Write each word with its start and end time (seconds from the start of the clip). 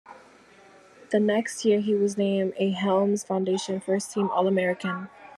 The 1.11 1.19
next 1.19 1.63
year, 1.63 1.79
he 1.79 1.93
was 1.93 2.17
named 2.17 2.53
a 2.57 2.71
Helms 2.71 3.23
Foundation 3.23 3.79
first-team 3.79 4.31
all-American. 4.31 5.09